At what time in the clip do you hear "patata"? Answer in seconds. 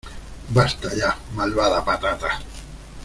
1.85-2.39